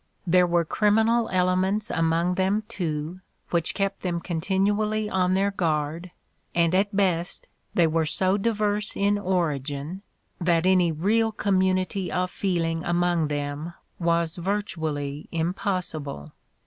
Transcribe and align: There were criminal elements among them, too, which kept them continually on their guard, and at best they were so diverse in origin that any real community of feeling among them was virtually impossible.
There 0.25 0.47
were 0.47 0.65
criminal 0.65 1.29
elements 1.29 1.91
among 1.91 2.33
them, 2.33 2.63
too, 2.67 3.19
which 3.51 3.75
kept 3.75 4.01
them 4.01 4.19
continually 4.19 5.07
on 5.07 5.35
their 5.35 5.51
guard, 5.51 6.09
and 6.55 6.73
at 6.73 6.95
best 6.95 7.47
they 7.75 7.85
were 7.85 8.07
so 8.07 8.35
diverse 8.35 8.97
in 8.97 9.19
origin 9.19 10.01
that 10.39 10.65
any 10.65 10.91
real 10.91 11.31
community 11.31 12.11
of 12.11 12.31
feeling 12.31 12.83
among 12.83 13.27
them 13.27 13.75
was 13.99 14.37
virtually 14.37 15.29
impossible. 15.31 16.33